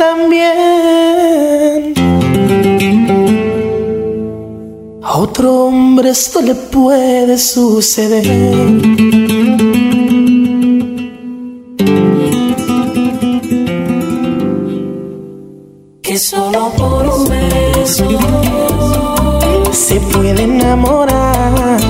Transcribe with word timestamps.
también. 0.00 1.92
A 5.02 5.18
otro 5.18 5.66
hombre 5.66 6.10
esto 6.10 6.40
le 6.40 6.54
puede 6.54 7.36
suceder. 7.36 8.26
Que 16.02 16.18
solo 16.18 16.60
por 16.78 17.02
un 17.16 17.28
beso 17.28 18.08
se 19.72 19.96
puede 20.12 20.42
enamorar 20.44 21.89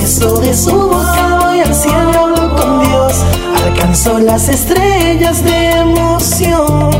Beso 0.00 0.38
de 0.38 0.54
su 0.54 0.70
boca 0.70 1.38
voy 1.42 1.60
al 1.60 1.74
cielo 1.74 2.54
con 2.56 2.88
Dios, 2.88 3.14
alcanzó 3.64 4.18
las 4.18 4.48
estrellas 4.48 5.42
de 5.44 5.70
emoción. 5.70 6.90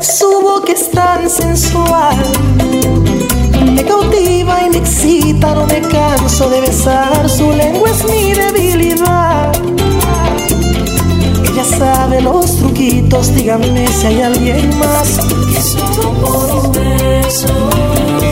Su 0.00 0.40
boca 0.42 0.72
es 0.72 0.90
tan 0.90 1.28
sensual, 1.28 2.16
me 3.74 3.82
cautiva 3.84 4.62
y 4.66 4.70
me 4.70 4.76
excita, 4.76 5.54
no 5.54 5.66
me 5.66 5.80
canso 5.80 6.50
de 6.50 6.60
besar, 6.60 7.28
su 7.28 7.50
lengua 7.50 7.88
es 7.90 8.04
mi 8.04 8.34
debilidad. 8.34 9.52
Ya 11.56 11.64
sabe 11.64 12.20
los 12.20 12.56
truquitos, 12.56 13.34
díganme 13.34 13.88
si 13.88 14.06
hay 14.06 14.22
alguien 14.22 14.78
más. 14.78 15.18
Que 15.52 15.60
solo 15.62 16.12
por 16.20 16.66
un 16.66 16.72
beso 16.72 18.31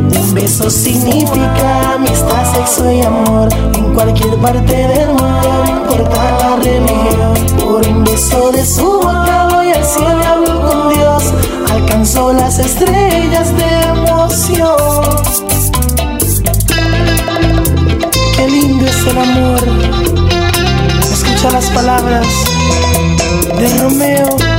Beso 0.33 0.69
significa 0.69 1.95
amistad, 1.95 2.53
sexo 2.53 2.91
y 2.91 3.01
amor 3.01 3.49
en 3.75 3.93
cualquier 3.93 4.35
parte 4.37 4.87
del 4.87 5.09
mundo, 5.09 5.63
no 5.65 5.69
importa 5.69 6.37
la 6.39 6.55
religión. 6.55 7.57
Por 7.59 7.87
un 7.87 8.03
beso 8.03 8.51
de 8.51 8.65
su 8.65 8.85
boca 8.85 9.47
voy 9.51 9.71
al 9.71 9.85
cielo 9.85 10.23
hablo 10.25 10.61
con 10.61 10.93
Dios. 10.93 11.23
Alcanzó 11.71 12.33
las 12.33 12.59
estrellas 12.59 13.55
de 13.57 13.81
emoción. 13.89 14.75
Qué 18.35 18.47
lindo 18.47 18.85
es 18.85 19.07
el 19.07 19.17
amor 19.17 20.01
las 21.49 21.65
palabras 21.71 22.27
de 23.57 23.77
Romeo. 23.79 24.50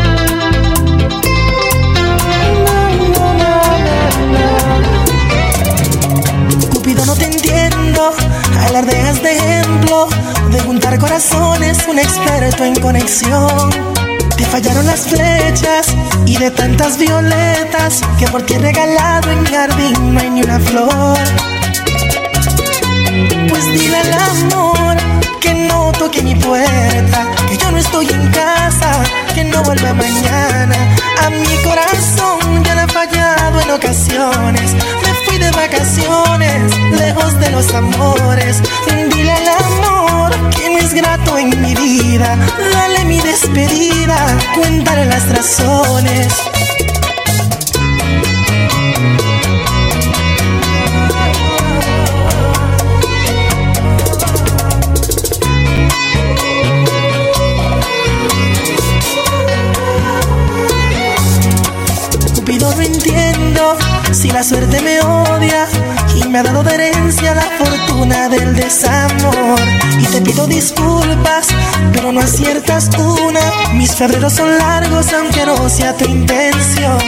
No 7.13 7.19
te 7.19 7.27
entiendo. 7.27 8.11
Alardeas 8.69 9.23
de 9.23 9.37
ejemplo 9.37 10.09
de 10.51 10.61
juntar 10.61 10.99
corazones, 10.99 11.79
un 11.89 11.99
experto 11.99 12.65
en 12.65 12.75
conexión. 12.81 13.71
Te 14.37 14.45
fallaron 14.47 14.87
las 14.87 15.01
flechas 15.01 15.89
y 16.27 16.37
de 16.39 16.51
tantas 16.51 16.99
violetas 16.99 18.01
que 18.19 18.27
por 18.29 18.43
ti 18.43 18.57
regalado 18.57 19.31
en 19.31 19.45
jardín 19.45 20.15
no 20.15 20.21
hay 20.21 20.31
ni 20.31 20.43
una 20.43 20.59
flor. 20.61 21.19
Pues 23.49 23.65
dile 23.73 23.97
al 23.97 24.13
amor 24.15 24.97
que 25.41 25.55
no 25.55 25.93
toque 25.93 26.23
mi 26.23 26.35
puerta, 26.35 27.27
que 27.49 27.57
yo 27.59 27.71
no 27.71 27.79
estoy 27.79 28.09
en 28.09 28.31
casa, 28.31 29.03
que 29.35 29.45
no 29.45 29.63
vuelva 29.63 29.93
mañana. 29.93 30.77
A 31.25 31.31
mi 31.31 31.57
corazón 31.63 32.65
ya 32.65 32.75
en 33.61 33.71
ocasiones. 33.71 34.75
Me 34.75 35.15
fui 35.25 35.39
de 35.39 35.51
vacaciones, 35.51 36.77
lejos 36.99 37.39
de 37.41 37.51
los 37.51 37.73
amores. 37.75 38.63
Dile 39.15 39.33
al 39.33 39.49
amor 39.49 40.51
que 40.51 40.71
no 40.71 40.79
es 40.79 40.95
grato 40.95 41.39
en 41.39 41.61
mi 41.61 41.75
vida. 41.75 42.37
Dale 42.73 43.05
mi 43.05 43.21
despedida, 43.21 44.17
cuéntale 44.55 45.07
las 45.07 45.29
razones. 45.29 46.29
Pido 70.33 70.47
disculpas, 70.47 71.49
pero 71.93 72.11
no 72.13 72.21
aciertas 72.21 72.89
una. 72.99 73.41
Mis 73.75 73.95
febreros 73.95 74.33
son 74.33 74.57
largos, 74.57 75.13
aunque 75.13 75.45
no 75.45 75.69
sea 75.69 75.95
tu 75.97 76.05
intención. 76.05 76.99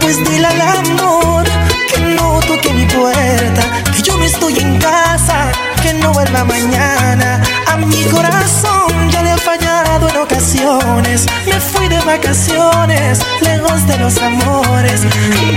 Pues 0.00 0.16
dile 0.28 0.46
al 0.46 0.60
amor 0.60 1.44
que 1.92 2.00
no 2.14 2.40
toque 2.40 2.72
mi 2.72 2.84
puerta, 2.86 3.62
que 3.94 4.02
yo 4.02 4.16
no 4.16 4.24
estoy 4.24 4.58
en 4.58 4.78
casa, 4.78 5.50
que 5.82 5.92
no 5.94 6.12
vuelva 6.12 6.44
mañana. 6.44 7.42
A 7.66 7.76
mi 7.76 8.04
corazón 8.04 9.10
ya 9.10 9.22
le 9.22 9.30
ha 9.32 9.38
fallado 9.38 10.08
en 10.08 10.16
ocasiones. 10.18 11.26
Me 11.46 11.60
fui 11.60 11.88
de 11.88 12.00
vacaciones, 12.00 13.20
lejos 13.40 13.86
de 13.86 13.98
los 13.98 14.16
amores. 14.18 15.02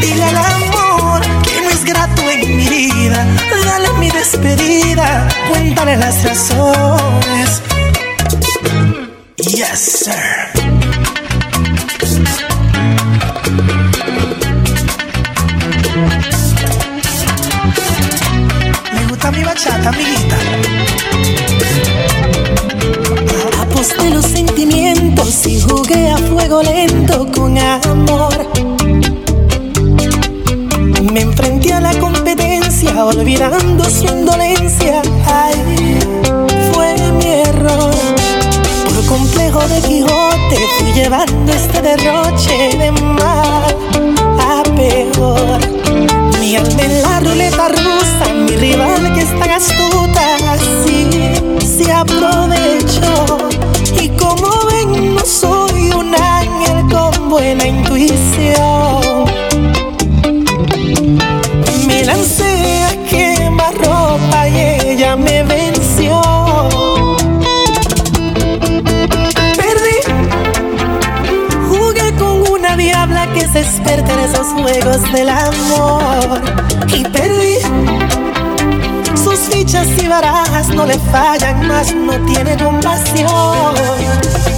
Dile 0.02 0.24
al 0.24 0.38
amor 0.38 1.22
que 1.44 1.62
no 1.62 1.70
es 1.70 1.84
grato 1.84 2.30
en 2.30 2.58
mi 2.58 2.68
vida. 2.68 3.28
Despedida, 4.14 5.28
cuéntale 5.50 5.98
las 5.98 6.24
razones. 6.24 7.62
Yes, 9.38 9.80
sir. 9.80 10.14
Me 18.94 19.06
gusta 19.08 19.32
mi 19.32 19.44
bachata, 19.44 19.90
amiguita. 19.90 20.38
Aposté 23.62 24.10
los 24.10 24.26
sentimientos 24.26 25.46
y 25.48 25.60
jugué 25.62 26.12
a 26.12 26.18
fuego 26.18 26.62
lento 26.62 27.28
con 27.32 27.58
amor. 27.58 27.91
Olvidando 33.34 33.90
su 33.90 34.04
indolencia. 34.08 35.02
Ay, 35.26 35.54
fue 36.74 36.94
mi 37.14 37.28
error. 37.28 37.94
Por 38.84 39.06
complejo 39.06 39.66
de 39.70 39.80
Quijote 39.80 40.68
fui 40.78 40.92
llevando 40.92 41.54
este 41.54 41.82
derroche 41.82 42.78
de 42.78 42.92
que 73.28 73.48
se 73.48 73.62
experta 73.62 74.14
en 74.14 74.20
esos 74.20 74.48
juegos 74.48 75.12
del 75.12 75.30
amor. 75.30 76.42
Y 76.88 77.04
perdí, 77.04 77.58
sus 79.16 79.40
fichas 79.40 79.88
y 80.02 80.08
barajas 80.08 80.70
no 80.70 80.86
le 80.86 80.98
fallan 81.00 81.68
más, 81.68 81.94
no 81.96 82.14
tiene 82.26 82.58
compasión. 82.58 83.76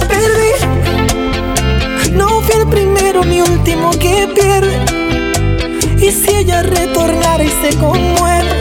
Perdí, 0.08 0.52
no 2.12 2.40
fui 2.40 2.60
el 2.60 2.66
primero 2.68 3.24
ni 3.24 3.40
último 3.40 3.90
que 3.90 4.28
pierde. 4.34 4.84
Y 5.98 6.10
si 6.10 6.34
ella 6.34 6.62
retornara 6.62 7.42
y 7.42 7.48
se 7.48 7.76
conmueve, 7.78 8.60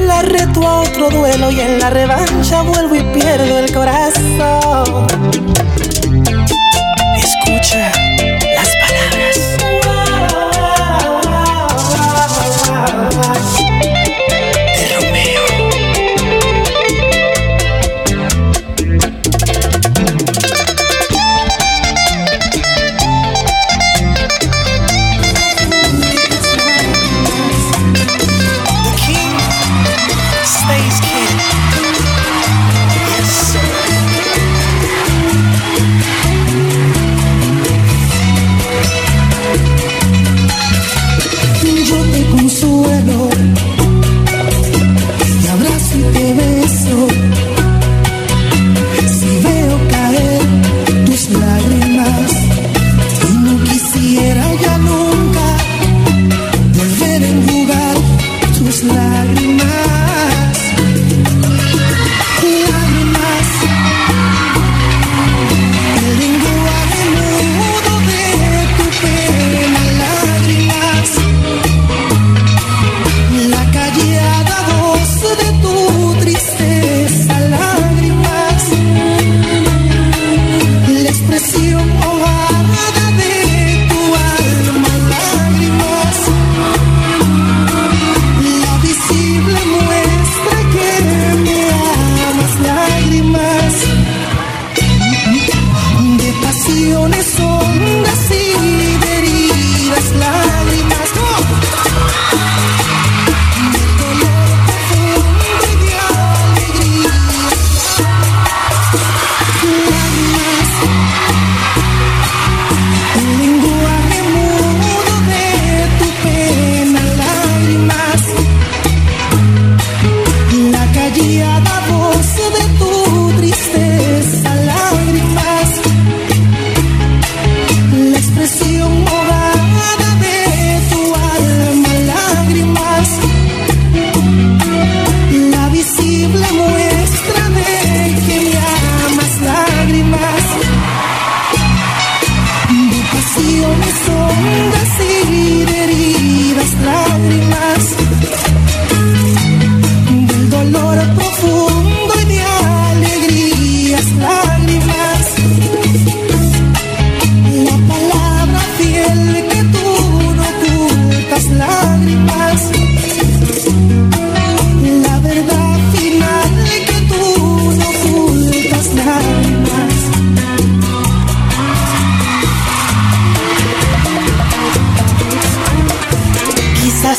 la 0.00 0.22
reto 0.22 0.66
a 0.66 0.80
otro 0.82 1.10
duelo 1.10 1.50
y 1.50 1.60
en 1.60 1.78
la 1.78 1.90
revancha 1.90 2.62
vuelvo 2.62 2.94
y 2.94 3.02
pierdo 3.02 3.58
el 3.58 3.72
corazón. 3.72 5.06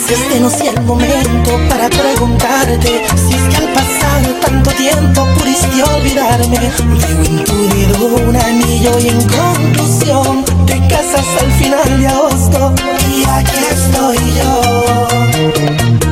Quizás 0.08 0.22
este 0.22 0.40
no 0.40 0.50
sea 0.50 0.72
el 0.72 0.82
momento 0.84 1.60
para 1.68 1.90
preguntarte 1.90 3.04
si 3.28 3.34
es 3.34 3.42
que 3.50 3.58
al 3.58 3.74
pasar 3.74 4.24
tanto 4.42 4.72
tiempo 4.72 5.28
pudiste 5.38 5.84
olvidarme. 5.84 6.58
Veo 6.58 7.24
en 7.26 7.44
tu 7.44 7.68
dedo 7.68 8.16
un 8.30 8.36
anillo 8.38 9.00
y 9.00 9.10
en 9.10 9.22
conclusión 9.28 10.46
te 10.66 10.80
casas 10.88 11.26
al 11.42 11.52
final 11.52 12.00
de 12.00 12.08
agosto 12.08 12.74
y 13.10 13.24
aquí 13.28 13.60
estoy 13.70 14.18
yo 14.38 15.08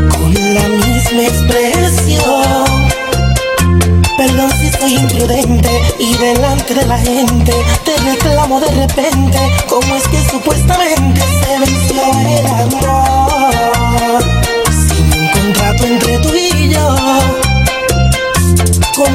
con 0.09 0.33
la 0.33 0.67
misma 0.67 1.21
expresión. 1.21 2.89
Perdón 4.17 4.51
si 4.59 4.71
soy 4.77 4.95
imprudente 4.95 5.69
y 5.99 6.17
delante 6.17 6.73
de 6.73 6.85
la 6.85 6.97
gente 6.97 7.53
te 7.85 7.95
reclamo 8.11 8.59
de 8.59 8.71
repente 8.71 9.39
cómo 9.69 9.95
es 9.95 10.05
que 10.09 10.21
supuestamente 10.29 11.21
se 11.21 11.59
venció 11.59 12.01
el 12.27 12.45
amor 12.47 13.14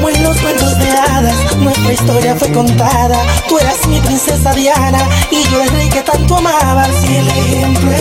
Como 0.01 0.09
en 0.09 0.23
cuentos 0.41 0.79
de 0.79 0.89
hadas, 0.89 1.57
nuestra 1.57 1.93
historia 1.93 2.35
fue 2.35 2.51
contada. 2.51 3.23
Tú 3.47 3.59
eras 3.59 3.87
mi 3.87 3.99
princesa 3.99 4.51
Diana 4.51 5.07
y 5.29 5.43
yo 5.51 5.61
el 5.61 5.69
rey 5.69 5.89
que 5.89 6.01
tanto 6.01 6.37
amabas. 6.37 6.89
Y 7.07 7.17
el 7.17 7.27
ejemplo 7.27 7.91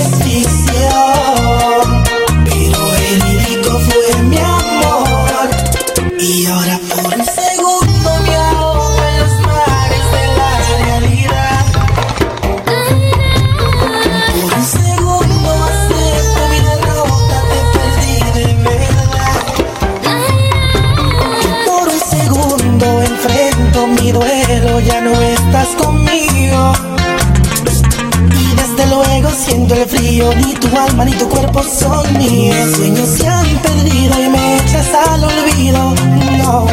alma 31.00 31.04
ni 31.04 31.12
tu 31.12 31.28
cuerpo 31.28 31.62
son 31.62 32.18
míos. 32.18 32.76
Sueños 32.76 33.08
se 33.08 33.26
han 33.26 33.46
perdido 33.58 34.14
y 34.24 34.28
me 34.28 34.56
echas 34.56 34.88
al 35.08 35.24
olvido. 35.24 35.94
No. 36.38 36.66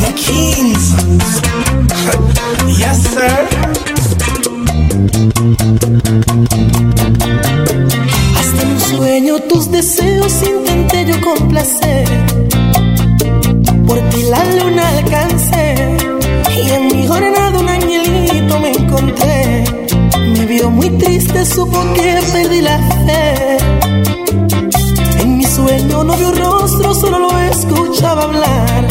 The 0.00 0.12
Kings. 0.14 0.94
yes, 2.78 2.98
sir. 3.02 3.48
Hasta 8.38 8.62
un 8.66 8.80
sueño 8.80 9.38
tus 9.48 9.70
deseos 9.70 10.32
intenté 10.42 11.06
yo 11.06 11.20
complacer. 11.20 11.89
Supo 21.44 21.80
que 21.94 22.20
perdí 22.32 22.60
la 22.60 22.78
fe. 23.06 23.56
En 25.20 25.38
mi 25.38 25.44
sueño 25.44 26.04
no 26.04 26.16
vio 26.16 26.32
rostro, 26.32 26.94
solo 26.94 27.18
lo 27.18 27.38
escuchaba 27.38 28.24
hablar. 28.24 28.86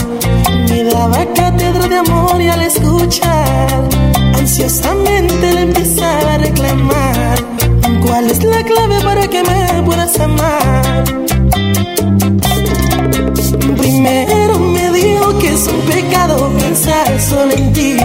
Me 0.69 0.83
daba 0.83 1.25
cátedra 1.33 1.87
de 1.87 1.97
amor 1.97 2.41
y 2.41 2.47
al 2.47 2.61
escuchar, 2.61 3.89
ansiosamente 4.35 5.53
le 5.53 5.61
empezaba 5.61 6.33
a 6.33 6.37
reclamar. 6.37 7.37
¿Cuál 8.05 8.31
es 8.31 8.43
la 8.43 8.63
clave 8.63 8.99
para 9.01 9.27
que 9.27 9.43
me 9.43 9.83
puedas 9.83 10.19
amar? 10.19 11.03
Primero 13.77 14.59
me 14.59 14.91
dijo 14.91 15.37
que 15.39 15.53
es 15.53 15.67
un 15.67 15.81
pecado 15.81 16.49
pensar 16.59 17.19
solo 17.19 17.51
en 17.53 17.73
ti. 17.73 17.98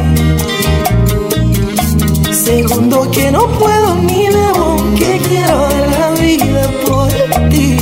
Que 3.03 3.31
no 3.31 3.47
puedo 3.59 3.97
ni 3.97 4.29
debo, 4.29 4.77
que 4.97 5.21
quiero 5.29 5.69
dar 5.69 5.89
la 5.99 6.11
vida 6.21 6.63
por 6.87 7.09
ti. 7.51 7.77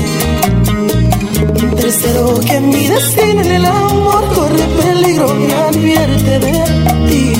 Tercero 1.77 2.41
que 2.41 2.61
mi 2.61 2.87
destino 2.87 3.41
en 3.43 3.53
el 3.53 3.65
amor 3.65 4.25
corre 4.35 4.65
peligro 4.81 5.29
y 5.39 5.53
advierte 5.53 6.39
de 6.39 6.65
ti. 7.09 7.33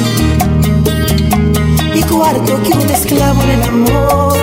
Y 1.95 2.03
cuarto 2.03 2.63
que 2.63 2.73
un 2.73 2.91
esclavo 2.91 3.43
en 3.43 3.51
el 3.51 3.63
amor 3.63 4.39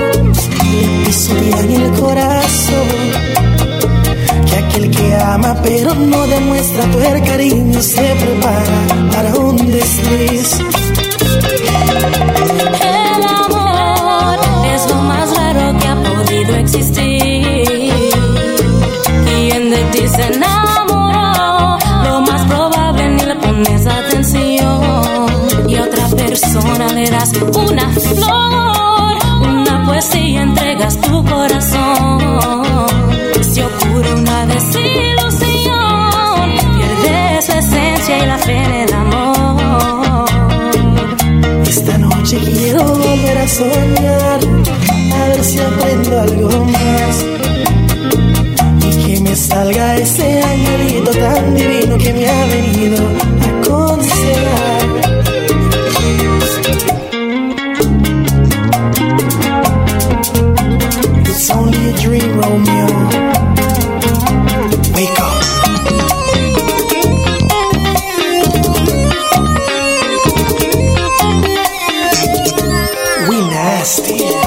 pisotea 1.05 1.59
en 1.61 1.71
el 1.81 1.91
corazón. 1.99 2.87
Que 4.47 4.55
aquel 4.57 4.91
que 4.91 5.15
ama 5.15 5.55
pero 5.63 5.93
no 5.93 6.25
demuestra 6.27 6.83
tu 6.85 6.97
cariño 7.25 7.81
se 7.81 8.01
prepara 8.15 8.88
soñar, 43.49 44.38
nasty. 73.79 74.38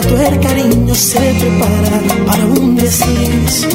Demuestra 0.00 0.30
tu 0.36 0.40
cariño 0.40 0.94
se 0.94 1.18
prepara 1.18 2.00
para 2.26 2.44
un 2.46 2.76
desliz. 2.76 3.66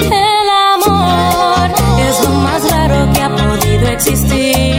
El 0.00 0.48
amor 0.74 1.70
es 2.08 2.24
lo 2.24 2.30
más 2.30 2.70
raro 2.70 3.12
que 3.12 3.20
ha 3.20 3.30
podido 3.30 3.88
existir. 3.88 4.71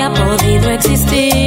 Ha 0.00 0.12
podido 0.12 0.70
existir. 0.70 1.39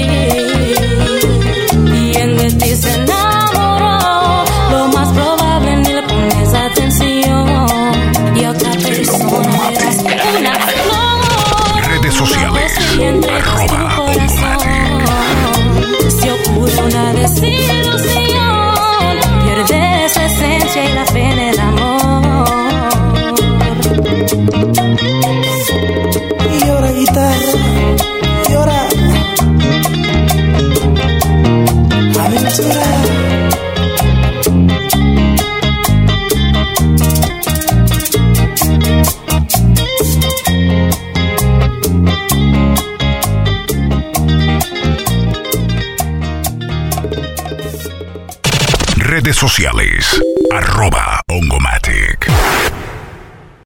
RCL. 49.63 49.92